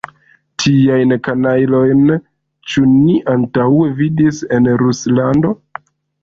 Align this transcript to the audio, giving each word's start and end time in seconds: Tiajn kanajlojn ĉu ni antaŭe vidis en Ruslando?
Tiajn 0.61 1.11
kanajlojn 1.27 2.01
ĉu 2.71 2.83
ni 2.95 3.19
antaŭe 3.35 3.91
vidis 4.01 4.41
en 4.59 4.73
Ruslando? 4.85 5.55